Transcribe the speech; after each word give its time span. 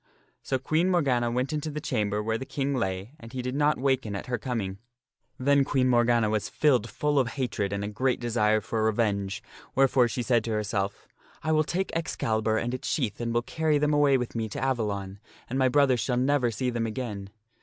So 0.41 0.57
Queen 0.57 0.89
Morgana 0.89 1.29
went 1.29 1.53
into 1.53 1.69
the 1.69 1.79
chamber 1.79 2.23
where 2.23 2.39
the 2.39 2.43
King 2.43 2.73
lay 2.75 3.11
and 3.19 3.31
he 3.33 3.43
did 3.43 3.53
not 3.53 3.77
waken 3.77 4.15
at 4.15 4.25
her 4.25 4.39
coming. 4.39 4.79
Then 5.37 5.63
Queen 5.63 5.87
Morgana 5.87 6.27
was 6.27 6.49
filled 6.49 6.89
full 6.89 7.19
of 7.19 7.27
hatred 7.33 7.71
and 7.71 7.83
a 7.83 7.87
great 7.87 8.19
desire 8.19 8.61
for 8.61 8.83
revenge, 8.83 9.43
wherefore 9.75 10.07
she 10.07 10.23
said 10.23 10.43
to 10.45 10.51
herself," 10.53 11.07
I 11.43 11.51
will 11.51 11.63
take 11.63 11.95
Excalibur 11.95 12.57
and 12.57 12.73
his 12.73 12.81
shield 12.83 13.21
and 13.21 13.31
will 13.31 13.43
carry 13.43 13.77
them 13.77 13.93
away 13.93 14.17
with 14.17 14.33
me 14.33 14.49
to 14.49 14.59
Avalon, 14.63 15.19
and 15.47 15.59
my 15.59 15.69
brother 15.69 15.97
shall 15.97 16.17
never 16.17 16.49
see 16.49 16.71
them 16.71 16.87
again." 16.87 17.29